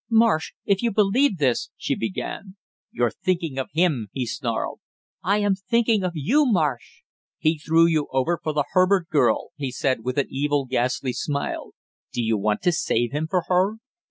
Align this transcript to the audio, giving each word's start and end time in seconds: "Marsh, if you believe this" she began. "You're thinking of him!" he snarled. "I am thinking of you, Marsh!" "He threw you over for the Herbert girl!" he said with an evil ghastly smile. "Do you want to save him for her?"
"Marsh, 0.09 0.53
if 0.65 0.81
you 0.81 0.91
believe 0.91 1.37
this" 1.37 1.69
she 1.77 1.93
began. 1.93 2.55
"You're 2.89 3.11
thinking 3.11 3.59
of 3.59 3.69
him!" 3.73 4.07
he 4.11 4.25
snarled. 4.25 4.79
"I 5.21 5.37
am 5.37 5.53
thinking 5.53 6.03
of 6.03 6.13
you, 6.15 6.43
Marsh!" 6.43 7.03
"He 7.37 7.59
threw 7.59 7.85
you 7.85 8.07
over 8.11 8.39
for 8.41 8.51
the 8.51 8.65
Herbert 8.71 9.09
girl!" 9.09 9.49
he 9.57 9.71
said 9.71 10.03
with 10.03 10.17
an 10.17 10.25
evil 10.31 10.65
ghastly 10.65 11.13
smile. 11.13 11.73
"Do 12.11 12.23
you 12.23 12.35
want 12.35 12.63
to 12.63 12.71
save 12.71 13.11
him 13.11 13.27
for 13.29 13.43
her?" 13.47 13.75